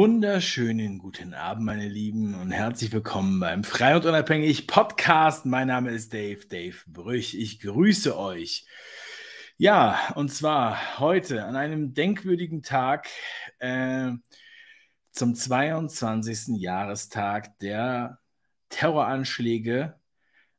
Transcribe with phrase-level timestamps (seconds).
[0.00, 5.44] wunderschönen guten Abend, meine Lieben, und herzlich willkommen beim Frei und Unabhängig Podcast.
[5.44, 7.34] Mein Name ist Dave, Dave Brüch.
[7.34, 8.64] Ich grüße euch.
[9.58, 13.08] Ja, und zwar heute an einem denkwürdigen Tag
[13.58, 14.12] äh,
[15.12, 16.58] zum 22.
[16.58, 18.20] Jahrestag der
[18.70, 20.00] Terroranschläge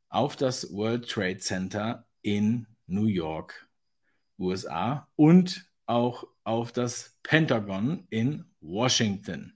[0.09, 3.67] auf das World Trade Center in New York,
[4.37, 9.53] USA und auch auf das Pentagon in Washington.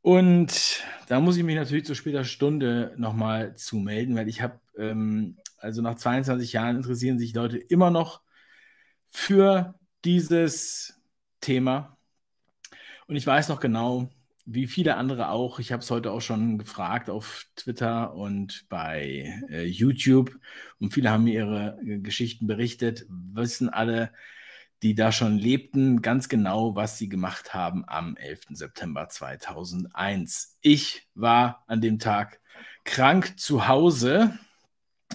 [0.00, 4.60] Und da muss ich mich natürlich zu später Stunde nochmal zu melden, weil ich habe,
[4.76, 8.20] ähm, also nach 22 Jahren interessieren sich Leute immer noch
[9.08, 11.00] für dieses
[11.40, 11.96] Thema.
[13.06, 14.10] Und ich weiß noch genau,
[14.46, 19.32] wie viele andere auch, ich habe es heute auch schon gefragt auf Twitter und bei
[19.48, 20.38] äh, YouTube
[20.78, 24.12] und viele haben mir ihre äh, Geschichten berichtet, wissen alle,
[24.84, 28.48] die da schon lebten, ganz genau, was sie gemacht haben am 11.
[28.50, 30.58] September 2001.
[30.60, 32.38] Ich war an dem Tag
[32.84, 34.38] krank zu Hause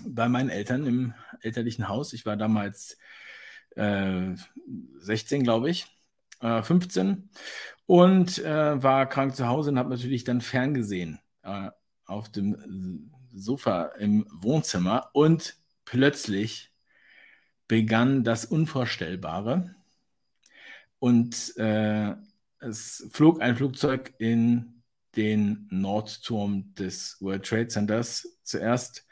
[0.04, 2.14] bei meinen Eltern im elterlichen Haus.
[2.14, 2.98] Ich war damals
[3.76, 4.34] äh,
[5.02, 5.86] 16, glaube ich,
[6.42, 7.30] äh, 15
[7.86, 11.70] und äh, war krank zu Hause und habe natürlich dann ferngesehen äh,
[12.06, 16.72] auf dem Sofa im Wohnzimmer und plötzlich
[17.70, 19.76] begann das Unvorstellbare.
[20.98, 22.16] Und äh,
[22.60, 24.84] es flog ein Flugzeug in
[25.16, 29.08] den Nordturm des World Trade Centers zuerst.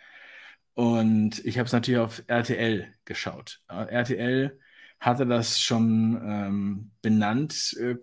[0.73, 3.61] Und ich habe es natürlich auf RTL geschaut.
[3.67, 4.59] RTL
[4.99, 7.95] hatte das schon ähm, benannt, äh,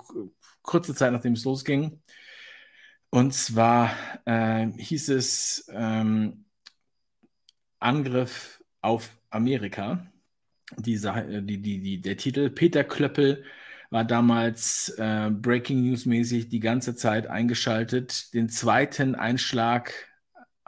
[0.62, 2.00] kurze Zeit nachdem es losging.
[3.10, 3.91] Und zwar
[4.25, 6.44] äh, hieß es ähm,
[7.81, 10.06] Angriff auf Amerika
[10.78, 12.50] die, äh, die, die, die, der Titel.
[12.50, 13.44] Peter Klöppel
[13.91, 18.32] war damals äh, Breaking News mäßig die ganze Zeit eingeschaltet.
[18.34, 19.92] Den zweiten Einschlag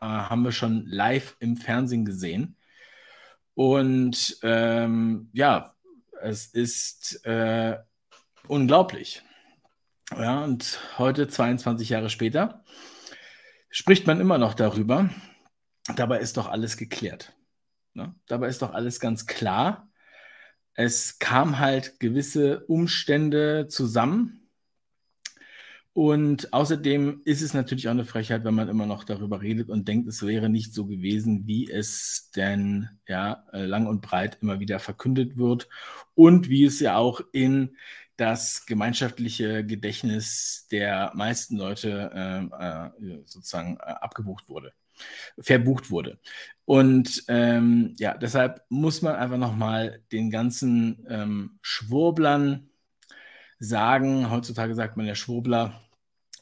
[0.01, 2.57] äh, haben wir schon live im Fernsehen gesehen.
[3.55, 5.75] Und ähm, ja,
[6.21, 7.79] es ist äh,
[8.47, 9.23] unglaublich.
[10.15, 12.65] Ja, und heute, 22 Jahre später,
[13.71, 15.11] spricht man immer noch darüber.
[15.97, 17.35] Dabei ist doch alles geklärt.
[17.97, 18.15] Ne?
[18.27, 19.89] Dabei ist doch alles ganz klar.
[20.75, 24.43] Es kam halt gewisse Umstände zusammen.
[25.95, 29.89] Und außerdem ist es natürlich auch eine Frechheit, wenn man immer noch darüber redet und
[29.89, 34.79] denkt, es wäre nicht so gewesen, wie es denn ja lang und breit immer wieder
[34.79, 35.71] verkündet wird
[36.15, 37.79] und wie es ja auch in
[38.19, 44.75] das gemeinschaftliche Gedächtnis der meisten Leute äh, äh, sozusagen äh, abgebucht wurde
[45.39, 46.19] verbucht wurde.
[46.67, 52.69] Und ähm, ja, deshalb muss man einfach nochmal den ganzen ähm, Schwurblern
[53.61, 55.81] sagen, heutzutage sagt man ja Schwurbler,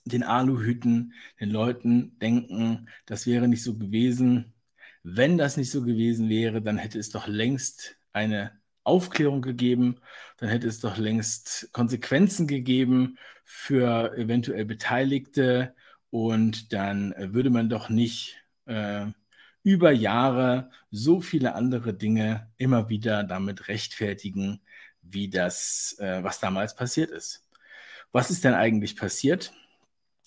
[0.07, 4.55] den Aluhüten, den Leuten denken, das wäre nicht so gewesen.
[5.03, 8.53] Wenn das nicht so gewesen wäre, dann hätte es doch längst eine
[8.83, 9.97] Aufklärung gegeben,
[10.39, 15.75] dann hätte es doch längst Konsequenzen gegeben für eventuell Beteiligte
[16.11, 19.07] und dann würde man doch nicht äh,
[19.65, 24.61] über Jahre so viele andere Dinge immer wieder damit rechtfertigen,
[25.03, 27.45] wie das, äh, was damals passiert ist.
[28.13, 29.53] Was ist denn eigentlich passiert?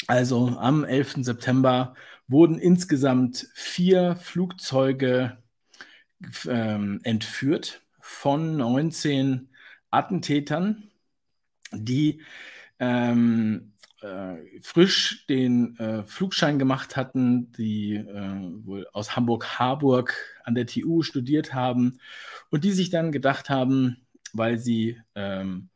[0.07, 1.23] Also am 11.
[1.23, 1.95] September
[2.27, 5.37] wurden insgesamt vier Flugzeuge
[6.47, 9.49] ähm, entführt von 19
[9.91, 10.91] Attentätern,
[11.71, 12.21] die
[12.79, 13.73] ähm,
[14.07, 20.13] äh, frisch den äh, Flugschein gemacht hatten, die äh, wohl aus Hamburg-Harburg
[20.43, 21.99] an der TU studiert haben
[22.49, 25.69] und die sich dann gedacht haben, weil sie ähm,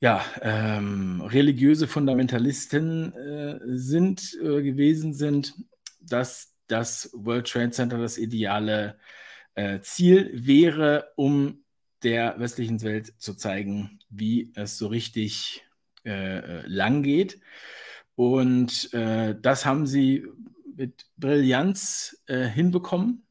[0.00, 5.54] ja, ähm, religiöse Fundamentalisten äh, sind, äh, gewesen sind,
[6.00, 8.98] dass das World Trade Center das ideale
[9.54, 11.64] äh, Ziel wäre, um
[12.02, 15.65] der westlichen Welt zu zeigen, wie es so richtig
[16.06, 17.40] äh, lang geht.
[18.14, 20.26] Und äh, das haben sie
[20.76, 23.26] mit Brillanz äh, hinbekommen.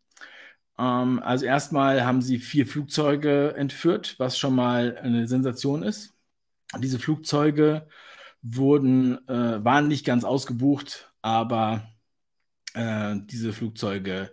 [0.78, 6.14] Ähm, also erstmal haben sie vier Flugzeuge entführt, was schon mal eine Sensation ist.
[6.80, 7.88] Diese Flugzeuge
[8.42, 11.88] wurden, äh, waren nicht ganz ausgebucht, aber
[12.74, 14.32] äh, diese Flugzeuge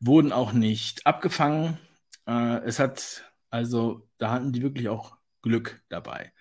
[0.00, 1.78] wurden auch nicht abgefangen.
[2.26, 3.24] Äh, es hat
[3.54, 6.32] also, da hatten die wirklich auch Glück dabei.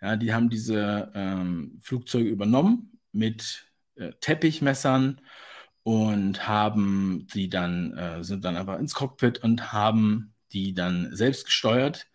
[0.00, 3.66] Ja, die haben diese ähm, Flugzeuge übernommen mit
[3.96, 5.20] äh, Teppichmessern
[5.82, 11.44] und haben die dann, äh, sind dann einfach ins Cockpit und haben die dann selbst
[11.46, 12.08] gesteuert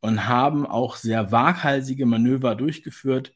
[0.00, 3.34] und haben auch sehr waghalsige Manöver durchgeführt.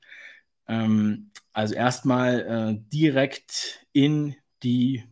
[0.68, 5.04] Ähm, also erstmal äh, direkt in die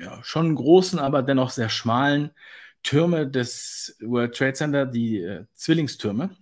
[0.00, 2.32] ja, schon großen, aber dennoch sehr schmalen
[2.82, 6.36] Türme des World Trade Center, die äh, Zwillingstürme.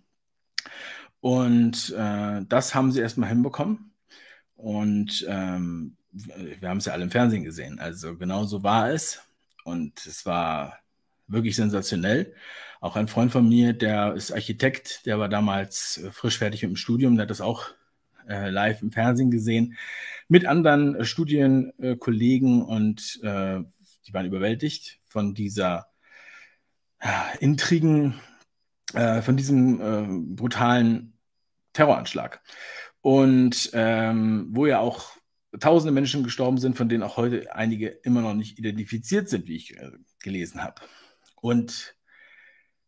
[1.21, 3.93] Und äh, das haben sie erstmal hinbekommen.
[4.57, 7.79] Und ähm, wir haben es ja alle im Fernsehen gesehen.
[7.79, 9.23] Also genau so war es.
[9.65, 10.79] Und es war
[11.27, 12.35] wirklich sensationell.
[12.81, 16.71] Auch ein Freund von mir, der ist Architekt, der war damals äh, frisch fertig mit
[16.71, 17.67] dem Studium, der hat das auch
[18.29, 19.77] äh, live im Fernsehen gesehen,
[20.29, 23.61] mit anderen äh, Studienkollegen und äh,
[24.07, 25.87] die waren überwältigt von dieser
[27.39, 28.21] Intrigen,
[28.95, 31.19] äh, von diesem äh, brutalen
[31.73, 32.43] Terroranschlag.
[33.03, 35.13] Und ähm, wo ja auch
[35.59, 39.57] tausende Menschen gestorben sind, von denen auch heute einige immer noch nicht identifiziert sind, wie
[39.57, 39.91] ich äh,
[40.21, 40.83] gelesen habe.
[41.41, 41.97] Und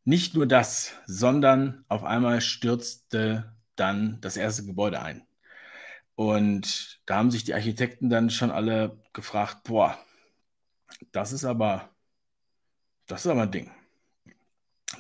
[0.05, 5.27] nicht nur das, sondern auf einmal stürzte dann das erste Gebäude ein.
[6.15, 9.99] Und da haben sich die Architekten dann schon alle gefragt, boah,
[11.11, 11.91] das ist aber,
[13.07, 13.71] das ist aber ein Ding.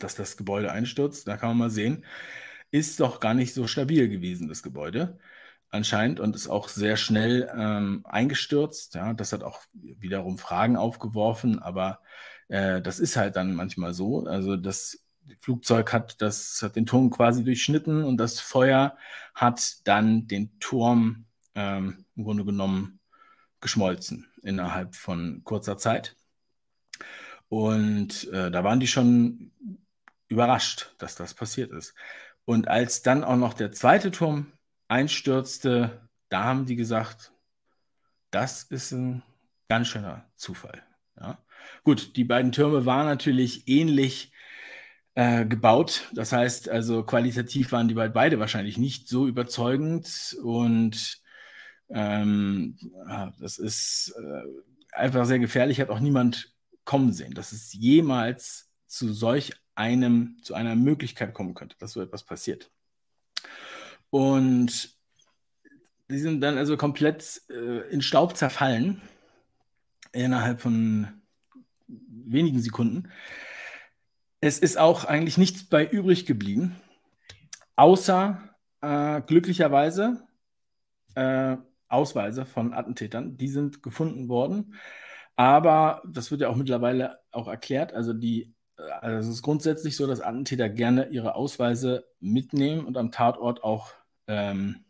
[0.02, 2.04] Dass das Gebäude einstürzt, da kann man mal sehen,
[2.70, 5.18] ist doch gar nicht so stabil gewesen, das Gebäude
[5.70, 8.94] anscheinend und ist auch sehr schnell ähm, eingestürzt.
[8.94, 12.00] Ja, das hat auch wiederum Fragen aufgeworfen, aber
[12.48, 14.26] äh, das ist halt dann manchmal so.
[14.26, 15.02] Also das
[15.38, 18.96] Flugzeug hat, das hat den Turm quasi durchschnitten und das Feuer
[19.34, 21.24] hat dann den Turm
[21.54, 23.00] ähm, im Grunde genommen
[23.60, 26.16] geschmolzen innerhalb von kurzer Zeit.
[27.48, 29.52] Und äh, da waren die schon
[30.32, 31.94] überrascht, dass das passiert ist.
[32.44, 34.52] Und als dann auch noch der zweite Turm
[34.88, 37.32] einstürzte, da haben die gesagt,
[38.30, 39.22] das ist ein
[39.68, 40.82] ganz schöner Zufall.
[41.20, 41.38] Ja.
[41.84, 44.32] Gut, die beiden Türme waren natürlich ähnlich
[45.14, 46.08] äh, gebaut.
[46.14, 51.20] Das heißt, also qualitativ waren die beide wahrscheinlich nicht so überzeugend und
[51.90, 52.78] ähm,
[53.38, 54.42] das ist äh,
[54.92, 60.54] einfach sehr gefährlich, hat auch niemand kommen sehen, dass es jemals zu solch einem, zu
[60.54, 62.70] einer Möglichkeit kommen könnte, dass so etwas passiert.
[64.10, 64.96] Und
[66.10, 69.00] die sind dann also komplett äh, in Staub zerfallen
[70.12, 71.22] innerhalb von
[71.88, 73.10] wenigen Sekunden.
[74.40, 76.76] Es ist auch eigentlich nichts bei übrig geblieben,
[77.76, 78.42] außer
[78.82, 80.26] äh, glücklicherweise
[81.14, 81.56] äh,
[81.88, 83.36] Ausweise von Attentätern.
[83.36, 84.74] Die sind gefunden worden.
[85.36, 87.92] Aber das wird ja auch mittlerweile auch erklärt.
[87.92, 88.54] Also die
[89.00, 93.94] also es ist grundsätzlich so, dass Attentäter gerne ihre Ausweise mitnehmen und am Tatort auch
[94.26, 94.84] ähm,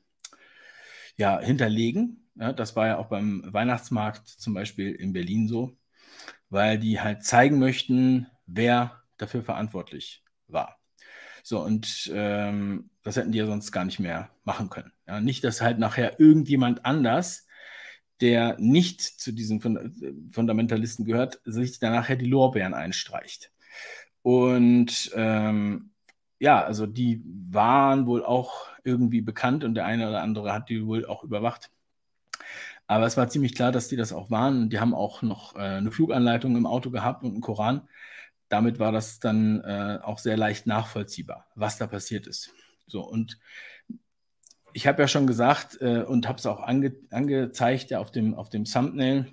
[1.16, 2.28] ja, hinterlegen.
[2.34, 5.76] Ja, das war ja auch beim Weihnachtsmarkt zum Beispiel in Berlin so,
[6.48, 10.78] weil die halt zeigen möchten, wer dafür verantwortlich war.
[11.42, 14.92] So, und ähm, das hätten die ja sonst gar nicht mehr machen können.
[15.06, 17.46] Ja, nicht, dass halt nachher irgendjemand anders,
[18.20, 19.60] der nicht zu diesen
[20.30, 23.50] Fundamentalisten gehört, sich dann nachher die Lorbeeren einstreicht.
[24.22, 25.90] Und ähm,
[26.38, 30.86] ja, also die waren wohl auch irgendwie bekannt und der eine oder andere hat die
[30.86, 31.70] wohl auch überwacht.
[32.86, 34.68] Aber es war ziemlich klar, dass die das auch waren.
[34.68, 37.88] Die haben auch noch äh, eine Fluganleitung im Auto gehabt und einen Koran
[38.52, 42.52] damit war das dann äh, auch sehr leicht nachvollziehbar, was da passiert ist.
[42.86, 43.38] So, und
[44.74, 48.34] ich habe ja schon gesagt äh, und habe es auch ange angezeigt ja, auf, dem,
[48.34, 49.32] auf dem Thumbnail,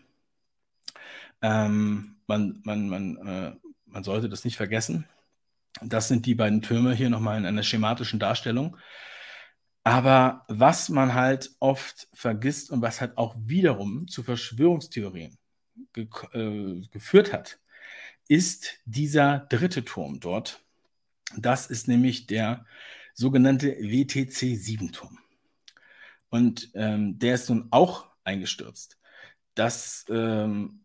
[1.41, 5.08] ähm, man, man, man, äh, man sollte das nicht vergessen.
[5.81, 8.77] Das sind die beiden Türme hier nochmal in einer schematischen Darstellung.
[9.84, 15.38] Aber was man halt oft vergisst und was halt auch wiederum zu Verschwörungstheorien
[15.93, 17.60] ge äh, geführt hat,
[18.27, 20.63] ist dieser dritte Turm dort.
[21.38, 22.65] Das ist nämlich der
[23.13, 25.17] sogenannte WTC-7-Turm.
[26.29, 29.00] Und ähm, der ist nun auch eingestürzt.
[29.55, 30.81] Das ähm,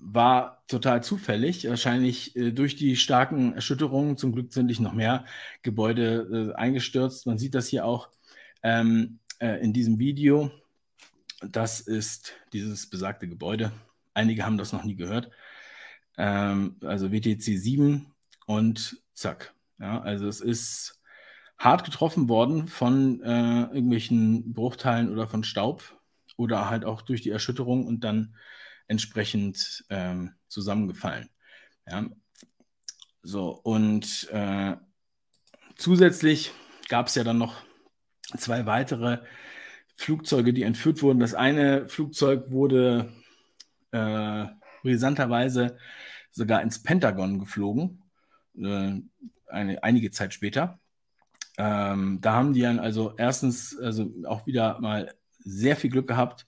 [0.00, 4.16] war total zufällig, wahrscheinlich äh, durch die starken Erschütterungen.
[4.16, 5.24] Zum Glück sind nicht noch mehr
[5.62, 7.26] Gebäude äh, eingestürzt.
[7.26, 8.08] Man sieht das hier auch
[8.62, 10.50] ähm, äh, in diesem Video.
[11.42, 13.72] Das ist dieses besagte Gebäude.
[14.14, 15.30] Einige haben das noch nie gehört
[16.20, 18.06] ähm, also WTC 7
[18.46, 19.54] und zack.
[19.78, 21.00] Ja, also es ist
[21.58, 25.98] hart getroffen worden von äh, irgendwelchen Bruchteilen oder von Staub
[26.36, 28.34] oder halt auch durch die Erschütterung und dann
[28.90, 31.30] entsprechend ähm, zusammengefallen.
[31.86, 32.10] Ja.
[33.22, 34.76] So, und äh,
[35.76, 36.52] zusätzlich
[36.88, 37.62] gab es ja dann noch
[38.36, 39.18] zwei weitere
[39.96, 41.20] Flugzeuge, die entführt wurden.
[41.20, 43.12] Das eine Flugzeug wurde
[43.92, 44.46] äh,
[44.82, 45.78] brisanterweise
[46.32, 48.02] sogar ins Pentagon geflogen,
[48.56, 49.00] äh,
[49.46, 50.80] eine, einige Zeit später.
[51.58, 56.46] ähm, da haben die dann also erstens also auch wieder mal sehr viel Glück gehabt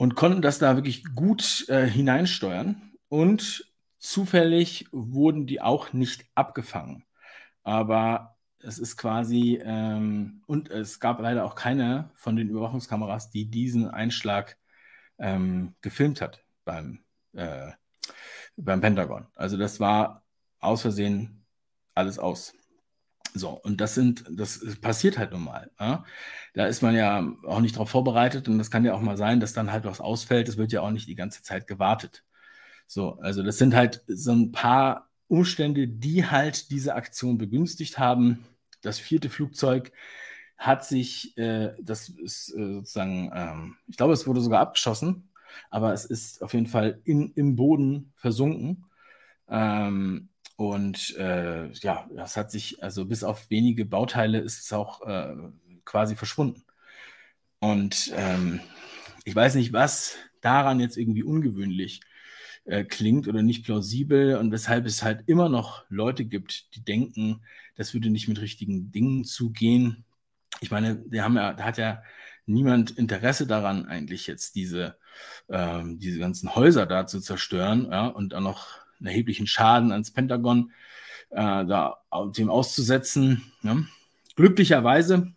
[0.00, 2.94] und konnten das da wirklich gut äh, hineinsteuern.
[3.10, 7.04] Und zufällig wurden die auch nicht abgefangen.
[7.64, 13.50] Aber es ist quasi, ähm, und es gab leider auch keine von den Überwachungskameras, die
[13.50, 14.56] diesen Einschlag
[15.18, 17.00] ähm, gefilmt hat beim,
[17.34, 17.72] äh,
[18.56, 19.26] beim Pentagon.
[19.34, 20.24] Also das war
[20.60, 21.44] aus Versehen
[21.94, 22.54] alles aus.
[23.34, 25.70] So, und das sind, das passiert halt nun mal.
[25.78, 26.04] Ja?
[26.54, 29.40] Da ist man ja auch nicht darauf vorbereitet und das kann ja auch mal sein,
[29.40, 30.48] dass dann halt was ausfällt.
[30.48, 32.24] Es wird ja auch nicht die ganze Zeit gewartet.
[32.86, 38.44] So, also das sind halt so ein paar Umstände, die halt diese Aktion begünstigt haben.
[38.82, 39.92] Das vierte Flugzeug
[40.58, 45.30] hat sich, äh, das ist äh, sozusagen, ähm, ich glaube, es wurde sogar abgeschossen,
[45.70, 48.86] aber es ist auf jeden Fall in, im Boden versunken.
[49.48, 50.29] Ähm,
[50.60, 55.34] und äh, ja, das hat sich, also bis auf wenige Bauteile ist es auch äh,
[55.86, 56.64] quasi verschwunden.
[57.60, 58.60] Und ähm,
[59.24, 62.02] ich weiß nicht, was daran jetzt irgendwie ungewöhnlich
[62.66, 67.40] äh, klingt oder nicht plausibel und weshalb es halt immer noch Leute gibt, die denken,
[67.76, 70.04] das würde nicht mit richtigen Dingen zugehen.
[70.60, 72.02] Ich meine, die haben ja, da hat ja
[72.44, 74.98] niemand Interesse daran, eigentlich jetzt diese,
[75.48, 80.12] ähm, diese ganzen Häuser da zu zerstören ja, und dann noch einen erheblichen Schaden ans
[80.12, 80.72] Pentagon
[81.30, 81.98] äh, da
[82.36, 83.52] dem auszusetzen.
[83.62, 83.86] Ne?
[84.36, 85.32] Glücklicherweise,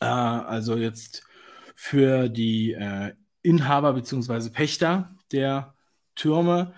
[0.00, 1.24] äh, also jetzt
[1.74, 4.50] für die äh, Inhaber bzw.
[4.50, 5.74] Pächter der
[6.14, 6.74] Türme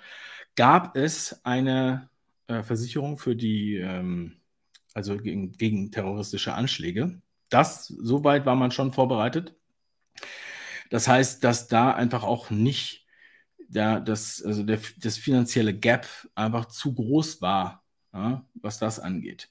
[0.57, 2.11] gab es eine
[2.49, 4.37] äh, Versicherung für die, ähm,
[4.93, 7.21] also gegen, gegen terroristische Anschläge.
[7.49, 9.55] Das, soweit war man schon vorbereitet.
[10.91, 13.07] Das heißt, dass da einfach auch nicht
[13.71, 19.51] der, das, also der, das finanzielle Gap einfach zu groß war, ja, was das angeht.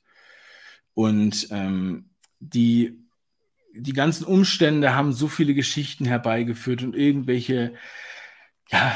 [0.93, 2.09] Und ähm,
[2.39, 2.99] die,
[3.73, 7.73] die ganzen Umstände haben so viele Geschichten herbeigeführt und irgendwelche
[8.69, 8.95] ja,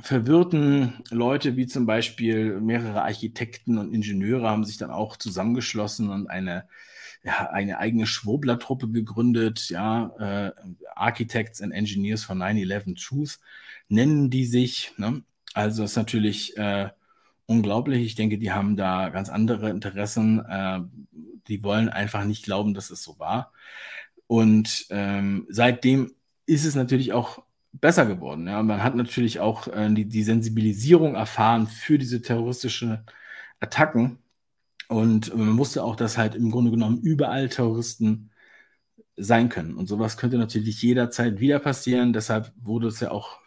[0.00, 6.28] verwirrten Leute, wie zum Beispiel mehrere Architekten und Ingenieure, haben sich dann auch zusammengeschlossen und
[6.28, 6.68] eine,
[7.28, 10.52] ja, eine eigene Schwurbler-Truppe gegründet, ja, äh,
[10.94, 13.38] Architects and Engineers for 9-11 Truth
[13.88, 14.92] nennen die sich.
[14.96, 15.22] Ne?
[15.54, 16.88] Also ist natürlich äh,
[17.46, 18.04] unglaublich.
[18.04, 20.44] Ich denke, die haben da ganz andere Interessen.
[20.44, 20.80] Äh,
[21.48, 23.52] die wollen einfach nicht glauben, dass es so war.
[24.26, 26.12] Und ähm, seitdem
[26.46, 27.42] ist es natürlich auch
[27.72, 28.46] besser geworden.
[28.46, 28.62] Ja?
[28.62, 32.98] Man hat natürlich auch äh, die, die Sensibilisierung erfahren für diese terroristischen
[33.60, 34.18] Attacken.
[34.88, 38.30] Und man wusste auch, dass halt im Grunde genommen überall Terroristen
[39.16, 39.74] sein können.
[39.76, 42.12] Und sowas könnte natürlich jederzeit wieder passieren.
[42.12, 43.38] Deshalb wurde es ja auch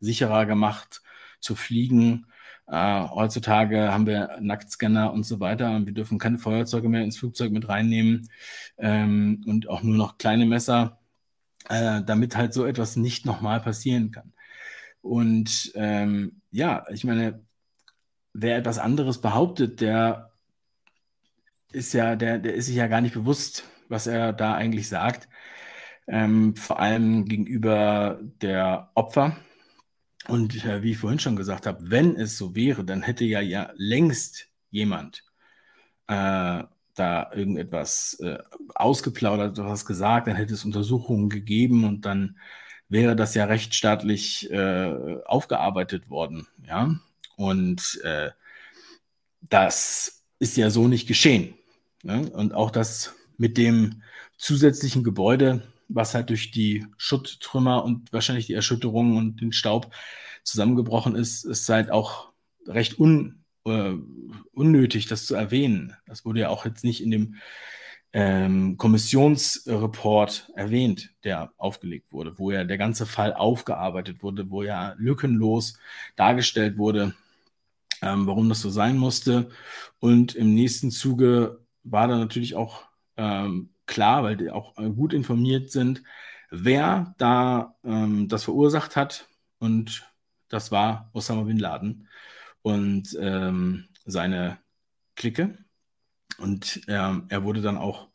[0.00, 1.02] sicherer gemacht
[1.40, 2.26] zu fliegen.
[2.68, 7.18] Äh, heutzutage haben wir Nacktscanner und so weiter und wir dürfen keine Feuerzeuge mehr ins
[7.18, 8.28] Flugzeug mit reinnehmen
[8.78, 10.98] ähm, und auch nur noch kleine Messer,
[11.68, 14.32] äh, damit halt so etwas nicht nochmal passieren kann.
[15.00, 17.44] Und ähm, ja, ich meine,
[18.32, 20.32] wer etwas anderes behauptet, der
[21.76, 25.28] ist ja, der, der ist sich ja gar nicht bewusst, was er da eigentlich sagt.
[26.08, 29.36] Ähm, vor allem gegenüber der Opfer,
[30.28, 33.40] und äh, wie ich vorhin schon gesagt habe, wenn es so wäre, dann hätte ja,
[33.40, 35.22] ja längst jemand
[36.08, 36.64] äh,
[36.94, 38.38] da irgendetwas äh,
[38.74, 42.38] ausgeplaudert, was gesagt, dann hätte es Untersuchungen gegeben und dann
[42.88, 46.46] wäre das ja rechtsstaatlich äh, aufgearbeitet worden.
[46.66, 46.98] Ja?
[47.36, 48.30] Und äh,
[49.42, 51.54] das ist ja so nicht geschehen.
[52.06, 52.30] Ne?
[52.30, 54.02] Und auch das mit dem
[54.38, 59.92] zusätzlichen Gebäude, was halt durch die Schutttrümmer und wahrscheinlich die Erschütterungen und den Staub
[60.44, 62.30] zusammengebrochen ist, ist halt auch
[62.64, 63.94] recht un, äh,
[64.52, 65.96] unnötig, das zu erwähnen.
[66.06, 67.34] Das wurde ja auch jetzt nicht in dem
[68.12, 74.94] ähm, Kommissionsreport erwähnt, der aufgelegt wurde, wo ja der ganze Fall aufgearbeitet wurde, wo ja
[74.96, 75.76] lückenlos
[76.14, 77.16] dargestellt wurde,
[78.00, 79.50] ähm, warum das so sein musste.
[79.98, 82.84] Und im nächsten Zuge war da natürlich auch
[83.16, 86.02] ähm, klar, weil die auch äh, gut informiert sind,
[86.50, 89.28] wer da ähm, das verursacht hat.
[89.58, 90.06] Und
[90.48, 92.08] das war Osama bin Laden
[92.62, 94.58] und ähm, seine
[95.14, 95.56] Clique.
[96.38, 98.08] Und ähm, er wurde dann auch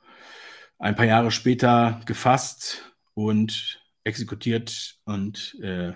[0.78, 5.94] ein paar Jahre später gefasst und exekutiert und äh,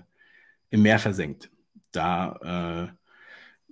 [0.69, 1.49] im Meer versenkt.
[1.91, 2.95] Da, äh,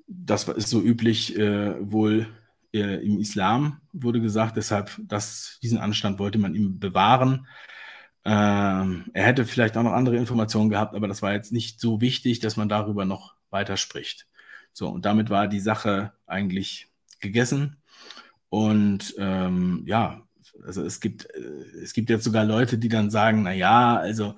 [0.08, 2.28] das ist so üblich äh, wohl
[2.74, 7.48] äh, im Islam wurde gesagt, deshalb das, diesen Anstand wollte man ihm bewahren.
[8.26, 12.02] Ähm, er hätte vielleicht auch noch andere Informationen gehabt, aber das war jetzt nicht so
[12.02, 14.28] wichtig, dass man darüber noch weiter spricht.
[14.72, 16.88] So, und damit war die Sache eigentlich
[17.20, 17.78] gegessen.
[18.50, 20.22] Und ähm, ja,
[20.66, 24.36] also es gibt, äh, es gibt jetzt sogar Leute, die dann sagen, na ja, also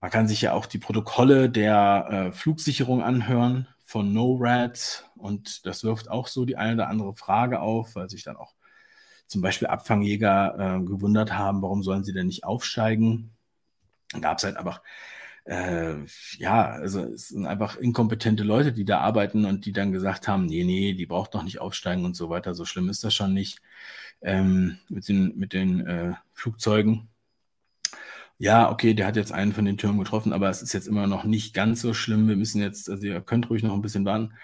[0.00, 5.84] man kann sich ja auch die Protokolle der äh, Flugsicherung anhören von NORAD und das
[5.84, 8.54] wirft auch so die eine oder andere Frage auf, weil sich dann auch
[9.26, 13.36] zum Beispiel Abfangjäger äh, gewundert haben, warum sollen sie denn nicht aufsteigen.
[14.12, 14.80] Da gab es halt einfach,
[15.44, 15.96] äh,
[16.38, 20.46] ja, also es sind einfach inkompetente Leute, die da arbeiten und die dann gesagt haben,
[20.46, 23.34] nee, nee, die braucht doch nicht aufsteigen und so weiter, so schlimm ist das schon
[23.34, 23.60] nicht
[24.22, 27.11] ähm, mit den, mit den äh, Flugzeugen.
[28.42, 31.06] Ja, okay, der hat jetzt einen von den Türmen getroffen, aber es ist jetzt immer
[31.06, 32.26] noch nicht ganz so schlimm.
[32.26, 34.34] Wir müssen jetzt, also ihr könnt ruhig noch ein bisschen warten.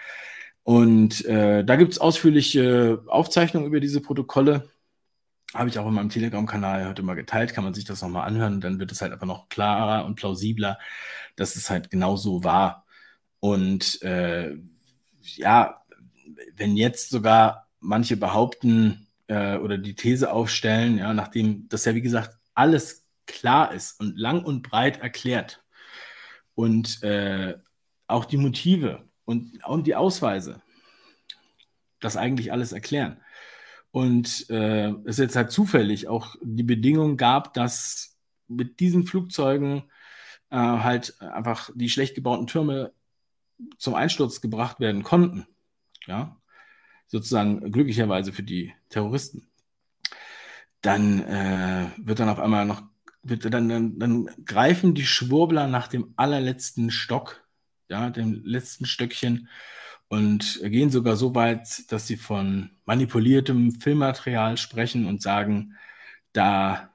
[0.62, 4.70] Und äh, da gibt es ausführliche Aufzeichnungen über diese Protokolle.
[5.52, 8.60] Habe ich auch in meinem Telegram-Kanal heute mal geteilt, kann man sich das nochmal anhören.
[8.60, 10.78] Dann wird es halt einfach noch klarer und plausibler,
[11.34, 12.86] dass es halt genau so war.
[13.40, 14.54] Und äh,
[15.22, 15.82] ja,
[16.54, 22.02] wenn jetzt sogar manche behaupten äh, oder die These aufstellen, ja, nachdem das ja wie
[22.02, 25.62] gesagt alles klar ist und lang und breit erklärt
[26.54, 27.56] und äh,
[28.08, 30.62] auch die Motive und, und die Ausweise
[32.00, 33.20] das eigentlich alles erklären.
[33.90, 39.84] Und äh, es jetzt halt zufällig auch die Bedingung gab, dass mit diesen Flugzeugen
[40.50, 42.92] äh, halt einfach die schlecht gebauten Türme
[43.78, 45.46] zum Einsturz gebracht werden konnten.
[46.06, 46.40] Ja,
[47.06, 49.48] sozusagen glücklicherweise für die Terroristen.
[50.80, 52.82] Dann äh, wird dann auf einmal noch,
[53.28, 57.44] dann, dann, dann greifen die Schwurbler nach dem allerletzten Stock,
[57.88, 59.48] ja, dem letzten Stöckchen
[60.08, 65.74] und gehen sogar so weit, dass sie von manipuliertem Filmmaterial sprechen und sagen,
[66.32, 66.90] da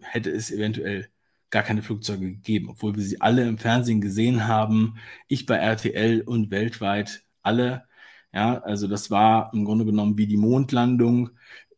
[0.00, 1.08] hätte es eventuell
[1.50, 4.96] gar keine Flugzeuge gegeben, obwohl wir sie alle im Fernsehen gesehen haben.
[5.28, 7.84] Ich bei RTL und weltweit alle.
[8.32, 11.30] Ja, also das war im Grunde genommen wie die Mondlandung.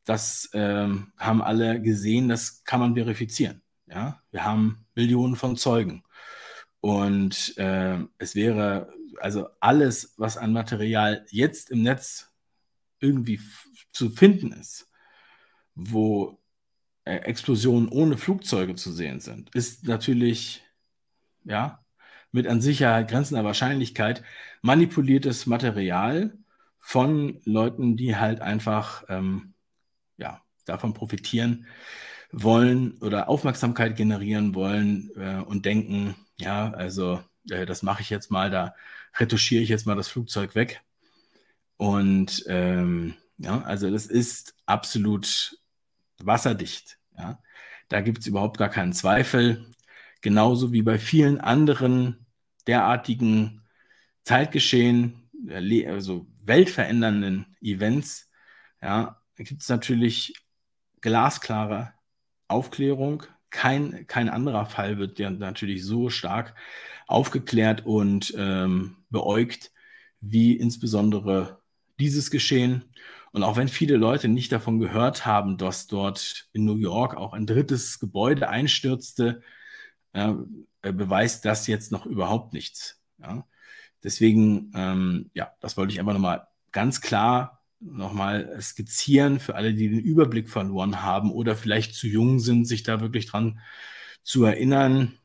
[0.04, 3.62] Das ähm, haben alle gesehen, das kann man verifizieren.
[3.87, 6.03] Ja, wir haben Millionen von Zeugen.
[6.81, 12.33] Und äh, es wäre also alles, was an Material jetzt im Netz
[13.01, 13.40] irgendwie
[13.92, 14.90] zu finden ist,
[15.75, 16.40] wo
[17.05, 20.64] äh, Explosionen ohne Flugzeuge zu sehen sind, ist natürlich,
[21.44, 21.85] ja,
[22.33, 24.22] mit an Sicherheit grenzender Wahrscheinlichkeit
[24.62, 26.37] manipuliertes Material
[26.79, 29.55] von Leuten, die halt einfach, ähm,
[30.18, 31.66] ja, davon profitieren
[32.33, 38.31] wollen oder Aufmerksamkeit generieren wollen äh, und denken, ja, also äh, das mache ich jetzt
[38.31, 38.75] mal, da
[39.19, 40.83] retuschiere ich jetzt mal das Flugzeug weg.
[41.77, 45.59] Und ähm, ja, also das ist absolut
[46.19, 46.99] wasserdicht.
[47.17, 47.41] Ja.
[47.89, 49.67] Da gibt es überhaupt gar keinen Zweifel.
[50.23, 52.27] Genauso wie bei vielen anderen
[52.67, 53.62] derartigen
[54.25, 58.31] Zeitgeschehen, äh, also weltverändernden Events,
[58.83, 60.35] ja, gibt es natürlich
[61.01, 61.93] glasklare
[62.48, 63.24] Aufklärung.
[63.50, 66.54] Kein, kein anderer Fall wird ja natürlich so stark
[67.06, 69.72] aufgeklärt und ähm, beäugt,
[70.20, 71.61] wie insbesondere
[71.98, 72.85] dieses Geschehen.
[73.32, 77.32] Und auch wenn viele Leute nicht davon gehört haben, dass dort in New York auch
[77.32, 79.42] ein drittes Gebäude einstürzte,
[80.12, 80.32] äh,
[80.80, 83.00] beweist das jetzt noch überhaupt nichts.
[83.18, 83.46] Ja?
[84.02, 87.56] Deswegen, ähm, ja, das wollte ich einfach nochmal ganz klar
[87.92, 92.83] nochmal skizzieren für alle, die den Überblick verloren haben oder vielleicht zu jung sind, sich
[92.83, 93.61] da wirklich dran
[94.22, 95.18] zu erinnern.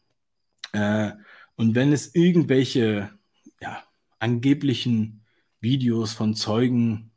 [0.73, 1.11] Äh,
[1.55, 3.11] und wenn es irgendwelche
[3.59, 3.83] ja,
[4.19, 5.25] angeblichen
[5.59, 7.11] Videos von Zeugen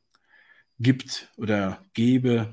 [0.78, 2.52] gibt oder gäbe,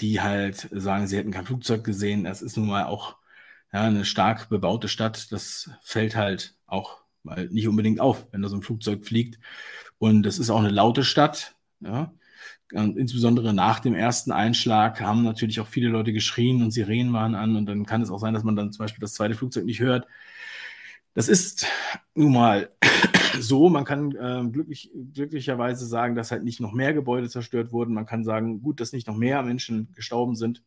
[0.00, 3.16] die halt sagen, sie hätten kein Flugzeug gesehen, das ist nun mal auch
[3.72, 8.48] ja, eine stark bebaute Stadt, das fällt halt auch mal nicht unbedingt auf, wenn da
[8.48, 9.38] so ein Flugzeug fliegt.
[9.98, 12.12] Und das ist auch eine laute Stadt, ja.
[12.72, 17.34] Und insbesondere nach dem ersten Einschlag haben natürlich auch viele Leute geschrien und Sirenen waren
[17.34, 19.64] an und dann kann es auch sein, dass man dann zum Beispiel das zweite Flugzeug
[19.64, 20.06] nicht hört.
[21.14, 21.66] Das ist
[22.14, 22.70] nun mal
[23.40, 23.68] so.
[23.68, 27.94] Man kann äh, glücklich, glücklicherweise sagen, dass halt nicht noch mehr Gebäude zerstört wurden.
[27.94, 30.62] Man kann sagen, gut, dass nicht noch mehr Menschen gestorben sind.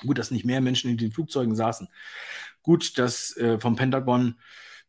[0.00, 1.88] Gut, dass nicht mehr Menschen in den Flugzeugen saßen.
[2.62, 4.36] Gut, dass äh, vom Pentagon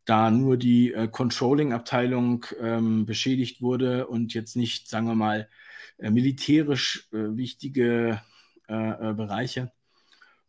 [0.05, 5.49] da nur die äh, Controlling-Abteilung ähm, beschädigt wurde und jetzt nicht, sagen wir mal,
[5.97, 8.21] äh, militärisch äh, wichtige
[8.67, 9.71] äh, Bereiche.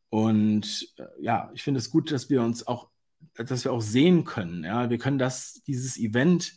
[0.09, 2.89] Und ja, ich finde es gut, dass wir uns auch
[3.35, 4.65] dass wir auch sehen können.
[4.65, 6.55] Ja, wir können das, dieses Event,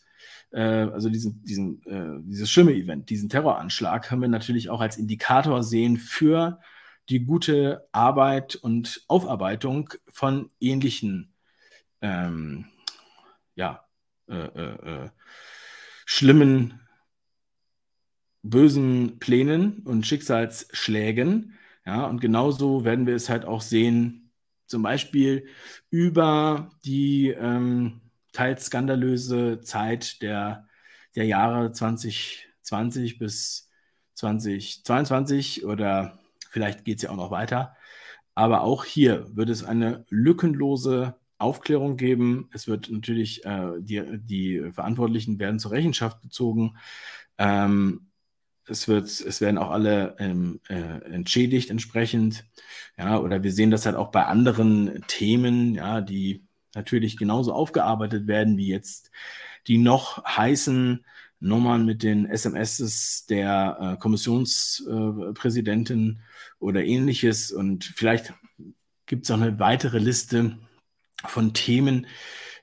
[0.51, 5.63] äh, also diesen, diesen, äh, dieses Schimmel-Event, diesen Terroranschlag, können wir natürlich auch als Indikator
[5.63, 6.59] sehen für
[7.09, 11.33] die gute Arbeit und Aufarbeitung von ähnlichen,
[12.01, 12.65] ähm,
[13.59, 13.85] ja,
[14.29, 15.09] äh, äh, äh
[16.05, 16.79] schlimmen
[18.41, 21.57] bösen Plänen und Schicksalsschlägen.
[21.85, 24.31] Ja, und genauso werden wir es halt auch sehen,
[24.65, 25.47] zum Beispiel
[25.89, 30.67] über die ähm, teils skandalöse Zeit der,
[31.15, 33.69] der Jahre 2020 bis
[34.13, 36.19] 2022 oder
[36.49, 37.75] vielleicht geht es ja auch noch weiter.
[38.35, 42.49] Aber auch hier wird es eine lückenlose Aufklärung geben.
[42.53, 46.77] Es wird natürlich, äh, die, die Verantwortlichen werden zur Rechenschaft gezogen.
[47.37, 48.07] Ähm,
[48.67, 52.45] es, wird, es werden auch alle ähm, äh, entschädigt entsprechend.
[52.97, 56.43] Ja, oder wir sehen das halt auch bei anderen Themen, ja, die
[56.75, 59.11] natürlich genauso aufgearbeitet werden wie jetzt
[59.67, 61.05] die noch heißen
[61.39, 66.23] Nummern mit den SMSs der äh, Kommissionspräsidentin äh,
[66.59, 67.51] oder ähnliches.
[67.51, 68.33] Und vielleicht
[69.05, 70.57] gibt es auch eine weitere Liste
[71.25, 72.07] von Themen.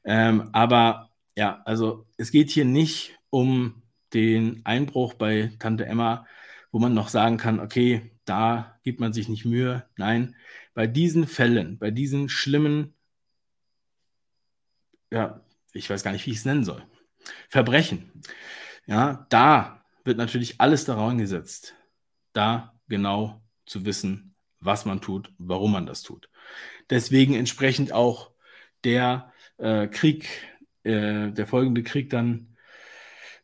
[0.04, 3.82] Ähm, aber ja, also es geht hier nicht um
[4.14, 6.26] den Einbruch bei Tante Emma,
[6.72, 9.86] wo man noch sagen kann, okay, da gibt man sich nicht Mühe.
[9.96, 10.36] Nein,
[10.74, 12.94] bei diesen Fällen, bei diesen schlimmen,
[15.10, 15.40] ja,
[15.72, 16.82] ich weiß gar nicht, wie ich es nennen soll,
[17.48, 18.22] Verbrechen,
[18.86, 21.74] ja, da wird natürlich alles daran gesetzt,
[22.32, 26.28] da genau zu wissen, was man tut, warum man das tut.
[26.90, 28.30] Deswegen entsprechend auch
[28.86, 30.28] der äh, Krieg,
[30.84, 32.56] äh, der folgende Krieg dann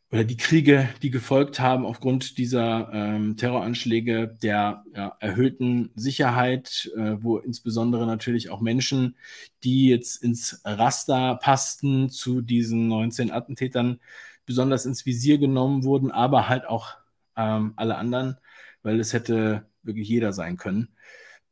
[0.09, 7.15] oder die Kriege, die gefolgt haben aufgrund dieser ähm, Terroranschläge, der ja, erhöhten Sicherheit, äh,
[7.19, 9.17] wo insbesondere natürlich auch Menschen,
[9.63, 13.99] die jetzt ins Raster passten zu diesen 19 Attentätern,
[14.45, 16.95] besonders ins Visier genommen wurden, aber halt auch
[17.35, 18.37] ähm, alle anderen,
[18.83, 20.89] weil es hätte wirklich jeder sein können.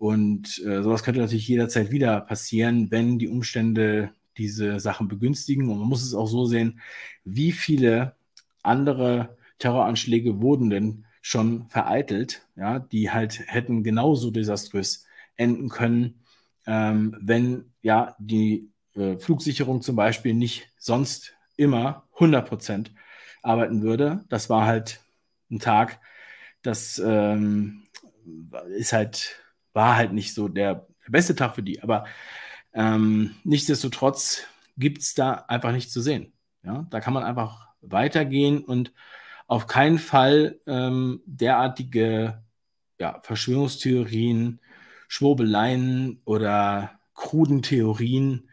[0.01, 5.69] Und äh, sowas könnte natürlich jederzeit wieder passieren, wenn die Umstände diese Sachen begünstigen.
[5.69, 6.79] Und man muss es auch so sehen,
[7.23, 8.15] wie viele
[8.63, 16.15] andere Terroranschläge wurden denn schon vereitelt, ja, die halt hätten genauso desaströs enden können,
[16.65, 22.91] ähm, wenn ja die äh, Flugsicherung zum Beispiel nicht sonst immer 100 Prozent
[23.43, 24.25] arbeiten würde.
[24.29, 24.99] Das war halt
[25.51, 25.99] ein Tag,
[26.63, 27.83] das ähm,
[28.75, 29.40] ist halt,
[29.73, 31.83] war halt nicht so der, beste Tag für die.
[31.83, 32.05] Aber
[32.73, 34.43] ähm, nichtsdestotrotz
[34.77, 36.33] gibt es da einfach nichts zu sehen.
[36.63, 38.93] Ja, da kann man einfach weitergehen und
[39.47, 42.43] auf keinen Fall ähm, derartige
[42.99, 44.61] ja, Verschwörungstheorien,
[45.07, 48.49] Schwurbeleien oder kruden Theorien,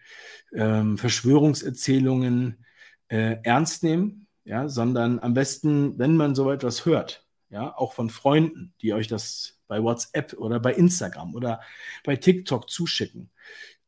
[0.54, 2.64] ähm, Verschwörungserzählungen
[3.08, 8.10] äh, ernst nehmen, ja, sondern am besten, wenn man so etwas hört, ja, auch von
[8.10, 11.60] Freunden, die euch das bei WhatsApp oder bei Instagram oder
[12.04, 13.30] bei TikTok zuschicken,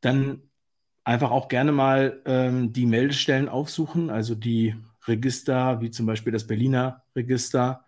[0.00, 0.42] dann
[1.04, 6.46] einfach auch gerne mal ähm, die Meldestellen aufsuchen, also die Register, wie zum Beispiel das
[6.46, 7.84] Berliner Register,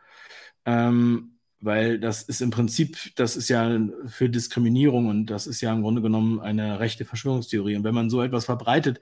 [0.65, 5.73] ähm, weil das ist im Prinzip, das ist ja für Diskriminierung und das ist ja
[5.73, 7.77] im Grunde genommen eine rechte Verschwörungstheorie.
[7.77, 9.01] Und wenn man so etwas verbreitet,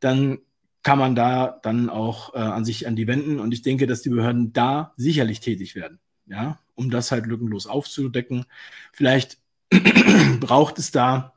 [0.00, 0.40] dann
[0.82, 3.38] kann man da dann auch äh, an sich an die wenden.
[3.38, 7.66] Und ich denke, dass die Behörden da sicherlich tätig werden, ja, um das halt lückenlos
[7.66, 8.46] aufzudecken.
[8.92, 9.38] Vielleicht
[10.40, 11.34] braucht es da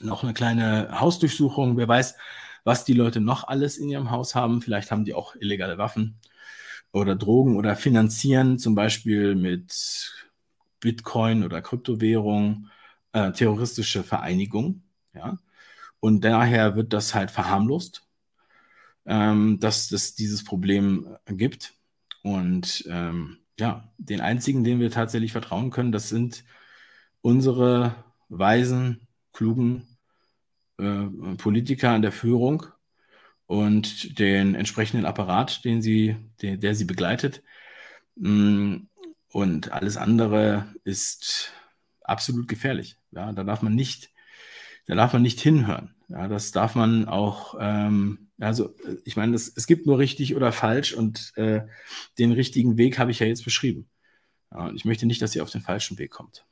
[0.00, 1.76] noch eine kleine Hausdurchsuchung.
[1.76, 2.16] Wer weiß,
[2.64, 4.62] was die Leute noch alles in ihrem Haus haben.
[4.62, 6.18] Vielleicht haben die auch illegale Waffen
[6.92, 10.12] oder Drogen oder finanzieren zum Beispiel mit
[10.80, 12.68] Bitcoin oder Kryptowährung
[13.12, 14.82] äh, terroristische Vereinigungen.
[15.14, 15.38] Ja?
[16.00, 18.06] Und daher wird das halt verharmlost,
[19.06, 21.74] ähm, dass es dieses Problem gibt.
[22.22, 26.44] Und ähm, ja, den einzigen, den wir tatsächlich vertrauen können, das sind
[27.20, 27.94] unsere
[28.28, 29.86] weisen, klugen
[30.78, 32.66] äh, Politiker an der Führung
[33.46, 37.42] und den entsprechenden Apparat, den sie, den, der sie begleitet.
[38.16, 38.76] Mm,
[39.30, 41.52] und alles andere ist
[42.02, 42.96] absolut gefährlich.
[43.10, 44.10] Ja, da darf man nicht,
[44.86, 45.94] da darf man nicht hinhören.
[46.12, 50.52] Ja, das darf man auch, ähm, also ich meine, es, es gibt nur richtig oder
[50.52, 51.62] falsch und äh,
[52.18, 53.88] den richtigen Weg habe ich ja jetzt beschrieben.
[54.50, 56.44] Ja, ich möchte nicht, dass ihr auf den falschen Weg kommt.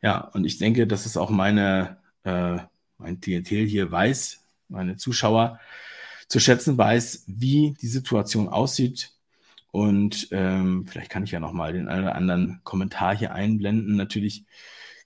[0.00, 2.56] Ja, und ich denke, das ist auch meine, äh,
[2.96, 5.60] mein Klientel hier weiß, meine Zuschauer
[6.26, 9.12] zu schätzen weiß, wie die Situation aussieht.
[9.70, 13.96] Und ähm, vielleicht kann ich ja noch mal den einen oder anderen Kommentar hier einblenden.
[13.96, 14.46] Natürlich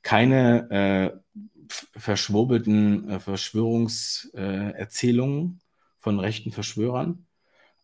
[0.03, 5.51] keine äh, verschwurbelten äh, Verschwörungserzählungen äh,
[5.99, 7.27] von rechten Verschwörern,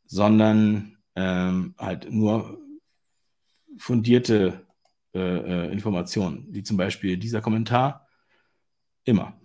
[0.06, 2.58] sondern ähm, halt nur
[3.78, 4.66] fundierte
[5.14, 8.08] äh, äh, Informationen, wie zum Beispiel dieser Kommentar.
[9.04, 9.38] Immer.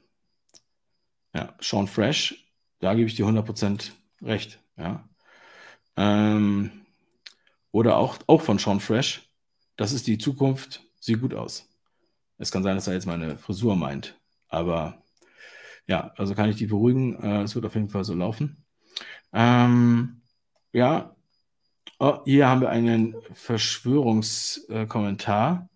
[1.33, 2.47] Ja, Sean Fresh,
[2.79, 4.59] da gebe ich dir 100% recht.
[4.77, 5.07] Ja.
[5.97, 6.71] Ähm,
[7.71, 9.29] oder auch, auch von Sean Fresh.
[9.75, 11.67] Das ist die Zukunft, sieht gut aus.
[12.37, 15.03] Es kann sein, dass er jetzt meine Frisur meint, aber
[15.87, 17.15] ja, also kann ich die beruhigen.
[17.21, 18.65] Äh, es wird auf jeden Fall so laufen.
[19.33, 20.21] Ähm,
[20.73, 21.15] ja,
[21.99, 25.69] oh, hier haben wir einen Verschwörungskommentar.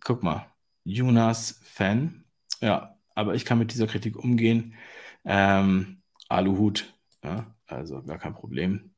[0.00, 0.46] Guck mal,
[0.84, 2.24] Jonas Fan.
[2.60, 4.74] Ja, aber ich kann mit dieser Kritik umgehen.
[5.24, 8.94] Ähm, Aluhut, ja, also gar kein Problem.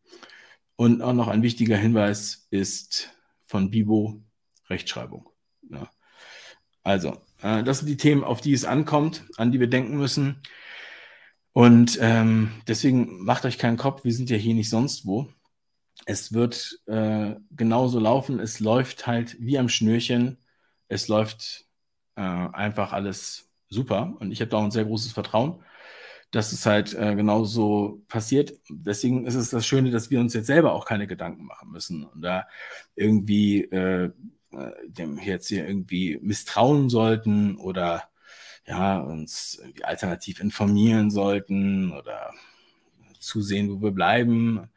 [0.77, 4.23] Und auch noch ein wichtiger Hinweis ist von Bibo
[4.69, 5.29] Rechtschreibung.
[5.71, 5.91] Ja.
[6.83, 10.43] Also, äh, das sind die Themen, auf die es ankommt, an die wir denken müssen.
[11.53, 15.29] Und ähm, deswegen macht euch keinen Kopf, wir sind ja hier nicht sonst wo.
[16.05, 18.41] Es wird äh, genauso laufen.
[18.41, 20.39] Es läuft halt wie am Schnürchen.
[20.89, 21.67] Es läuft
[22.17, 24.15] äh, einfach alles super.
[24.21, 25.65] Und ich habe da auch ein sehr großes Vertrauen,
[26.31, 28.53] dass es halt äh, genauso passiert.
[28.69, 32.05] Deswegen ist es das Schöne, dass wir uns jetzt selber auch keine Gedanken machen müssen
[32.05, 32.47] und da
[32.95, 34.13] irgendwie äh,
[34.87, 38.05] dem jetzt hier irgendwie misstrauen sollten oder
[38.67, 42.33] ja, uns alternativ informieren sollten oder
[43.19, 44.69] zusehen, wo wir bleiben.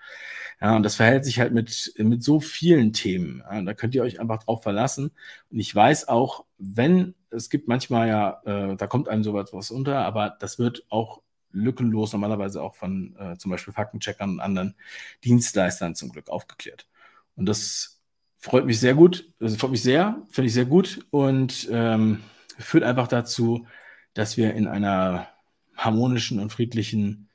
[0.62, 3.44] Ja, und das verhält sich halt mit, mit so vielen Themen.
[3.50, 5.12] Ja, da könnt ihr euch einfach drauf verlassen.
[5.50, 9.72] Und ich weiß auch, wenn, es gibt manchmal ja, äh, da kommt einem sowas was
[9.72, 14.76] unter, aber das wird auch lückenlos normalerweise auch von äh, zum Beispiel Faktencheckern und anderen
[15.24, 16.88] Dienstleistern zum Glück aufgeklärt.
[17.36, 17.99] Und das
[18.40, 22.24] freut mich sehr gut, also freut mich sehr, finde ich sehr gut und ähm,
[22.58, 23.68] führt einfach dazu,
[24.14, 25.28] dass wir in einer
[25.76, 27.30] harmonischen und friedlichen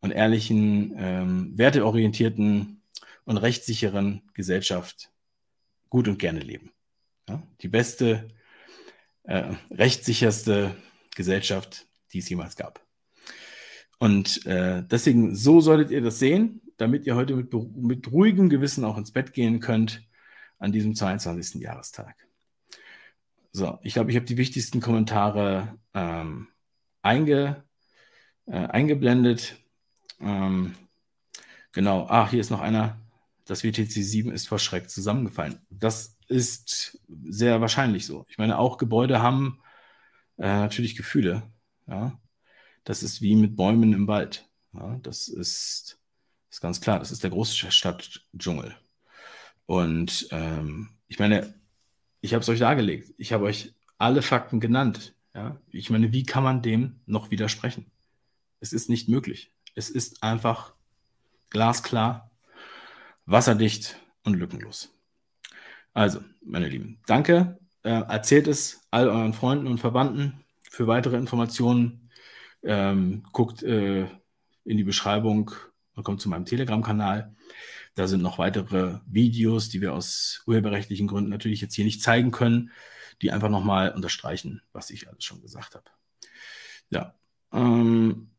[0.00, 2.82] und ehrlichen, ähm, werteorientierten
[3.24, 5.10] und rechtssicheren Gesellschaft
[5.88, 6.72] gut und gerne leben.
[7.28, 7.42] Ja?
[7.60, 8.28] Die beste,
[9.24, 10.74] äh, rechtssicherste
[11.14, 12.84] Gesellschaft, die es jemals gab.
[13.98, 18.84] Und äh, deswegen, so solltet ihr das sehen, damit ihr heute mit, mit ruhigem Gewissen
[18.84, 20.08] auch ins Bett gehen könnt
[20.60, 21.60] an diesem 22.
[21.60, 22.14] Jahrestag.
[23.50, 26.48] So, ich glaube, ich habe die wichtigsten Kommentare ähm,
[27.02, 27.64] einge,
[28.46, 29.56] äh, eingeblendet.
[30.20, 30.76] Ähm,
[31.72, 33.00] genau, ach, hier ist noch einer.
[33.46, 35.58] Das WTC 7 ist vor Schreck zusammengefallen.
[35.70, 38.24] Das ist sehr wahrscheinlich so.
[38.28, 39.60] Ich meine, auch Gebäude haben
[40.38, 41.42] äh, natürlich Gefühle.
[41.88, 42.20] Ja?
[42.84, 44.48] Das ist wie mit Bäumen im Wald.
[44.72, 45.00] Ja?
[45.02, 45.98] Das ist,
[46.48, 47.00] ist ganz klar.
[47.00, 48.76] Das ist der Großstadtdschungel.
[49.70, 51.54] Und ähm, ich meine,
[52.20, 53.14] ich habe es euch dargelegt.
[53.18, 55.14] Ich habe euch alle Fakten genannt.
[55.32, 55.60] Ja?
[55.70, 57.86] Ich meine, wie kann man dem noch widersprechen?
[58.58, 59.52] Es ist nicht möglich.
[59.76, 60.72] Es ist einfach
[61.50, 62.32] glasklar,
[63.26, 64.92] wasserdicht und lückenlos.
[65.94, 67.56] Also, meine Lieben, danke.
[67.84, 70.44] Äh, erzählt es all euren Freunden und Verwandten.
[70.68, 72.10] Für weitere Informationen
[72.64, 74.08] ähm, guckt äh,
[74.64, 75.52] in die Beschreibung
[75.94, 77.36] und kommt zu meinem Telegram-Kanal.
[77.94, 82.30] Da sind noch weitere Videos, die wir aus urheberrechtlichen Gründen natürlich jetzt hier nicht zeigen
[82.30, 82.70] können,
[83.22, 85.90] die einfach nochmal unterstreichen, was ich alles schon gesagt habe.
[86.90, 87.14] Ja.
[87.52, 88.30] Ähm,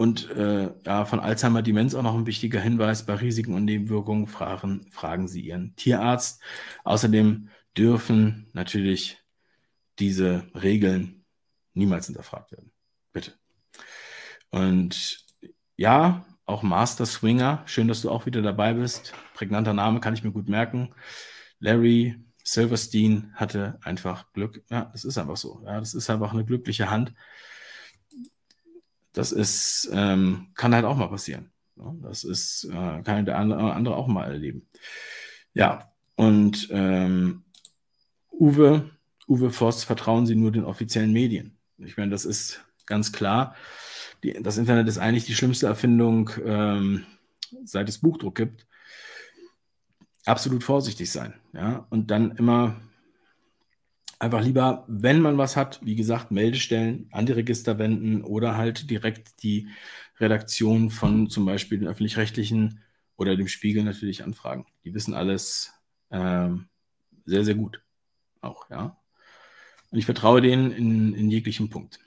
[0.00, 3.04] und äh, ja, von Alzheimer-Demenz auch noch ein wichtiger Hinweis.
[3.04, 6.42] Bei Risiken und Nebenwirkungen fragen, fragen Sie Ihren Tierarzt.
[6.84, 9.18] Außerdem dürfen natürlich
[9.98, 11.26] diese Regeln
[11.74, 12.72] niemals hinterfragt werden.
[13.12, 13.34] Bitte.
[14.50, 15.26] Und
[15.76, 17.62] ja, auch Master Swinger.
[17.66, 19.14] Schön, dass du auch wieder dabei bist.
[19.34, 20.92] Prägnanter Name kann ich mir gut merken.
[21.60, 24.62] Larry Silverstein hatte einfach Glück.
[24.70, 25.62] Ja, das ist einfach so.
[25.64, 27.14] Ja, das ist einfach eine glückliche Hand.
[29.12, 31.52] Das ist, ähm, kann halt auch mal passieren.
[32.02, 34.68] Das ist, äh, kann der andere, andere auch mal erleben.
[35.54, 37.44] Ja, und ähm,
[38.30, 38.90] Uwe,
[39.26, 41.58] Uwe Voss, vertrauen Sie nur den offiziellen Medien.
[41.78, 43.54] Ich meine, das ist ganz klar
[44.22, 47.06] die, das Internet ist eigentlich die schlimmste Erfindung, ähm,
[47.64, 48.66] seit es Buchdruck gibt.
[50.24, 51.34] Absolut vorsichtig sein.
[51.52, 51.86] Ja?
[51.90, 52.80] Und dann immer
[54.18, 58.90] einfach lieber, wenn man was hat, wie gesagt, Meldestellen an die Register wenden oder halt
[58.90, 59.68] direkt die
[60.20, 62.80] Redaktion von zum Beispiel den öffentlich-rechtlichen
[63.16, 64.66] oder dem Spiegel natürlich anfragen.
[64.84, 65.72] Die wissen alles
[66.10, 66.68] ähm,
[67.24, 67.82] sehr, sehr gut.
[68.42, 68.98] Auch, ja.
[69.90, 71.98] Und ich vertraue denen in, in jeglichem Punkt.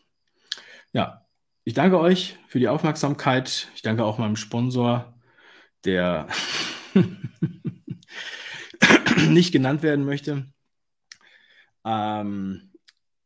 [0.93, 1.22] Ja,
[1.63, 3.69] ich danke euch für die Aufmerksamkeit.
[3.75, 5.17] Ich danke auch meinem Sponsor,
[5.85, 6.27] der
[9.29, 10.51] nicht genannt werden möchte.
[11.85, 12.71] Ähm,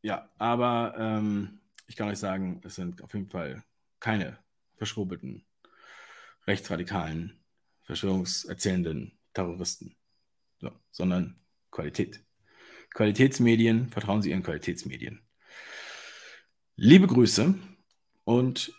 [0.01, 3.63] ja, aber ähm, ich kann euch sagen, es sind auf jeden Fall
[3.99, 4.37] keine
[4.75, 5.45] verschwurbelten,
[6.45, 7.39] rechtsradikalen,
[7.83, 9.95] verschwörungserzählenden Terroristen,
[10.59, 11.39] so, sondern
[11.71, 12.23] Qualität.
[12.93, 15.21] Qualitätsmedien, vertrauen Sie Ihren Qualitätsmedien.
[16.75, 17.55] Liebe Grüße
[18.27, 18.73] und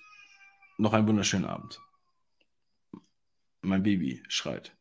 [0.77, 1.81] noch einen wunderschönen Abend.
[3.63, 4.77] Mein Baby schreit.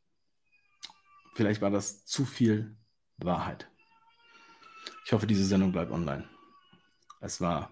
[1.35, 2.75] vielleicht war das zu viel
[3.15, 3.69] Wahrheit.
[5.05, 6.27] Ich hoffe, diese Sendung bleibt online.
[7.21, 7.71] Es war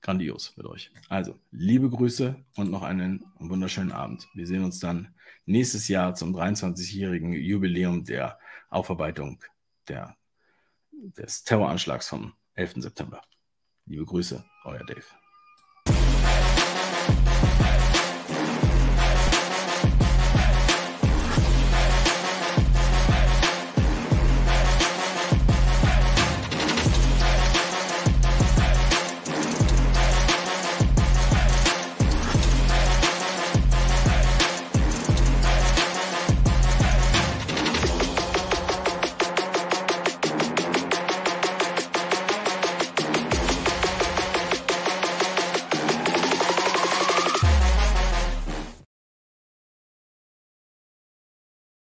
[0.00, 0.90] grandios mit euch.
[1.10, 4.26] Also, liebe Grüße und noch einen wunderschönen Abend.
[4.32, 8.38] Wir sehen uns dann nächstes Jahr zum 23-jährigen Jubiläum der
[8.70, 9.44] Aufarbeitung
[9.88, 10.16] der,
[10.90, 12.76] des Terroranschlags vom 11.
[12.76, 13.20] September.
[13.84, 15.23] Liebe Grüße, euer Dave.